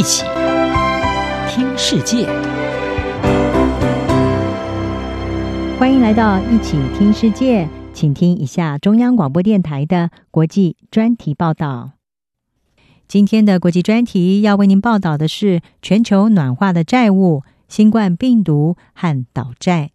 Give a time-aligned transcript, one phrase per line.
[0.00, 0.24] 一起
[1.46, 2.26] 听世界，
[5.78, 11.90] 欢迎来到一起听世界，请听一下中央广播电台的国际专题报道。
[13.08, 19.90] 今天的国际专题要为您报道的是全球暖化的债务、新冠病毒和倒债。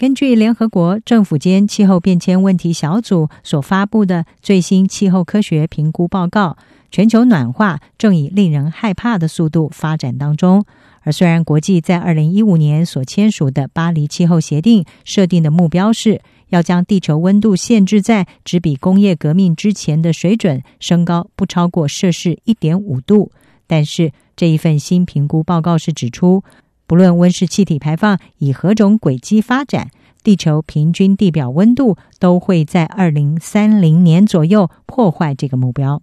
[0.00, 6.56] 根据联合国政府间气候变迁问题小组所发布的最新气候科学评估报告，
[6.90, 10.64] 全球暖化正以令人害怕的速度发展当中。
[11.02, 23.30] 而虽然国际在二零一五年所签署的巴黎气候协定设定的目标是要将地球温度限制在只比工业革命之前的水准升高不超过摄氏一点五度，
[23.66, 26.42] 但是这一份新评估报告是指出，
[26.86, 29.90] 不论温室气体排放以何种轨迹发展，
[30.22, 36.02] 地球平均地表温度都会在二零三零年左右破坏这个目标。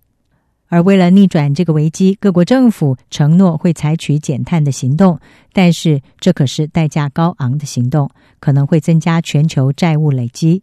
[0.70, 5.18] 而为了逆转这个危机，各国政府承诺会采取减碳的行动，
[5.54, 8.10] 但是这可是代价高昂的行动，
[8.42, 10.62] 可能会增加全球债务累积。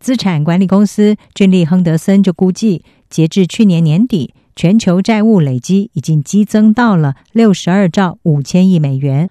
[0.00, 9.28] 资产管理公司郡利亨德森就估计，截至去年年底，全球债务累积已经激增到了六十二兆五千亿美元。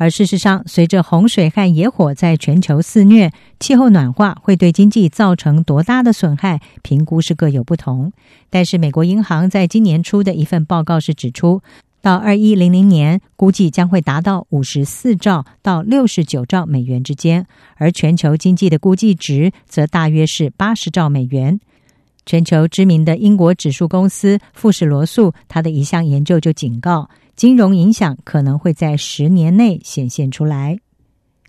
[0.00, 8.10] 而事实上，随着洪水和野火在全球肆虐，气候暖化会对经济造成多大的损害，评估是各有不同。
[8.48, 11.60] 但是，美国银行在今年初的一份报告是指出，
[12.00, 21.60] 到二一零零年，估计将会达到五十四兆到六十九兆美元之间，而全球经济的估计值则大约是八十兆美元。
[22.24, 27.10] 全球知名的英国指数公司富时罗素，他的一项研究就警告。
[27.40, 30.78] 金融影响可能会在十年内显现出来。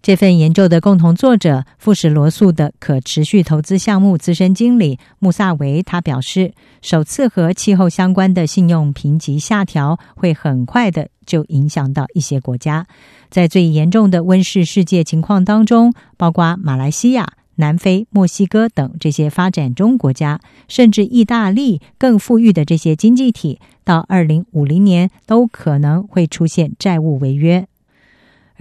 [0.01, 12.87] 这份研究的共同作者富时罗素的可持续投资项目资深经理穆萨维，他表示，首次和气候相关的信用评级下调会很快的就影响到一些国家。
[13.29, 17.33] 在最严重的温室世界情况当中，包括马来西亚。
[17.61, 27.67] 南非、墨西哥等这些发展中国家，甚至意大利更富裕的这些经济体，到二零五零年都可能会出现债务违约。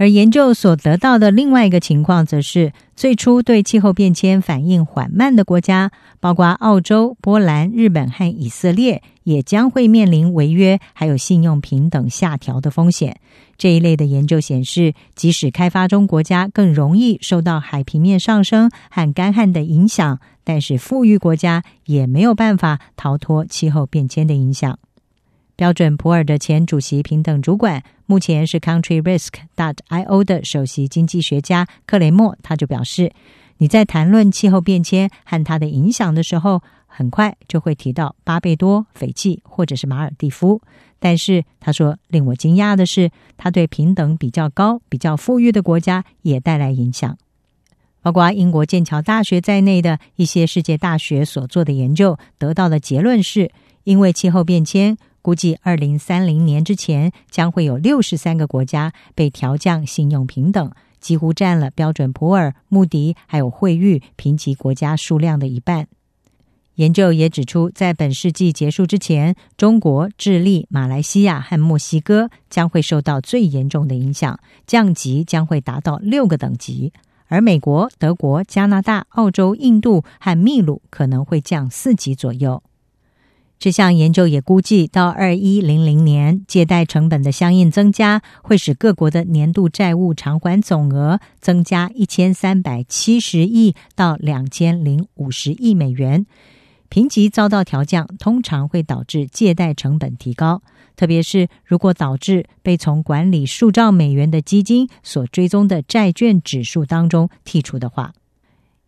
[0.01, 13.17] 而研究所得到的另外一个情况，则是最初对气候变迁反应缓慢的国家，包括澳洲、波兰、日本和以色列，也将会面临违约，还有信用评等下调的风险。
[13.59, 24.79] 这一类的研究显示，即使开发中国家更容易受到海平面上升和干旱的影响，但是富裕国家也没有办法逃脱气候变迁的影响。
[25.55, 33.11] 标准普尔的前主席平等主管，目前是 Country Risk dot io 的首席经济学家克雷默，他就表示
[33.59, 40.61] ：“你在谈论气候变迁和它的影响的时候，很快就会提到巴贝多、斐济或者是马尔地夫。
[40.97, 47.17] 但是他说，令我惊讶的是，他对平等比较高、比较富裕的国家也带来影响，
[48.01, 53.51] 包括英国剑桥大学在内的一些世界大学所做的研究得到的结论是，
[53.83, 65.87] 因为气候变迁。”估计二零三零年之前，将会有六十三个国家被调降信用评等，几乎占了标准普尔、穆迪还有惠誉评级国家数量的一半。
[66.75, 76.91] 研究也指出，在本世纪结束之前，中国、智利、马来西亚和墨西哥将会受到最严重的影响，降级将会达到六个等级，
[77.27, 82.63] 而美国、德国、加拿大、澳洲、印度和秘鲁可能会降四级左右。
[83.61, 96.25] 这项研究也估计，到二一零零年，借贷成本的相应增加，会使各国的年度债务偿还总额增加一千三百七十亿到两千零五十亿美元。
[96.89, 100.63] 评级遭到调降，通常会导致借贷成本提高，
[100.95, 108.13] 特别是如果导致被从管理数兆美元的基金所追踪的债券指数当中剔除的话。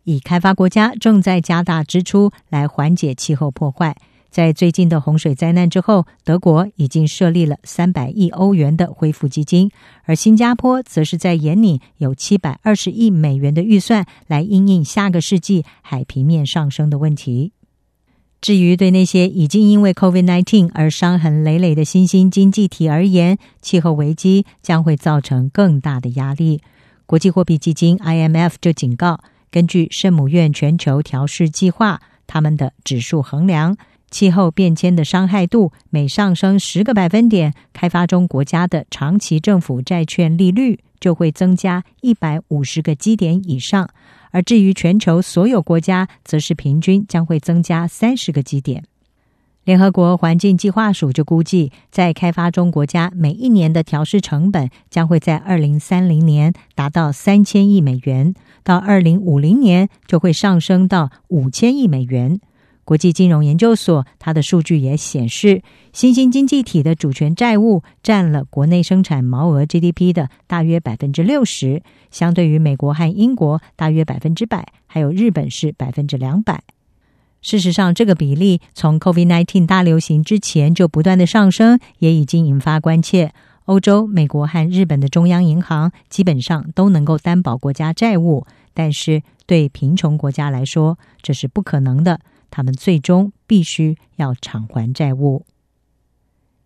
[0.02, 3.94] 以开发国家正在加大支出来缓解气候破坏。
[4.34, 9.70] 在最近的洪水灾难之后，德国已经设立了三百亿欧元的恢复基金，
[10.06, 17.52] 而新加坡则是在研拟有七百二十亿美元的预算来应应下个世纪海平面上升的问题。
[18.40, 26.60] 至于对那些已经因为 COVID-19 而伤痕累累的新兴经济体而言，气候危机将会造成更大的压力。
[27.06, 29.20] 国际货币基金 IMF 就警告，
[29.52, 33.76] 根据圣母院全球调试计划，他们的指数衡量。
[34.14, 43.88] 气候变迁的伤害度每上升十个百分点，开发中国家的长期政府债券利率就会增加一百五十个基点以上；
[44.30, 48.84] 而至于全球所有国家，则是平均将会增加三十个基点。
[49.64, 58.32] 联合国环境计划署就估计，在开发中国家每一年的调试成本将会在二零三零年达到三千亿美元，
[58.62, 62.38] 到二零五零年就会上升到五千亿美元。
[62.84, 76.62] 国际金融研究所它的数据也显示，新兴经济体的主权债务占了国内生产毛额 GDP 的大约百分之六十，相对于美国和英国大约百分之百，还有日本是百分之两百。
[77.40, 83.32] 事实上，这个比例从 COVID-19 大流行之前就不断的上升，也已经引发关切。
[83.66, 92.20] 欧洲、美国和日本的中央银行基本上都能够担保国家债务，但是对贫穷国家来说，这是不可能的。
[92.54, 95.44] 他们最终必须要偿还债务。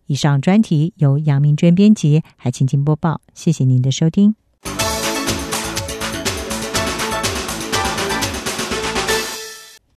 [0.05, 3.21] 以上专题由杨明娟编辑，还请您播报。
[3.33, 4.35] 谢谢您的收听。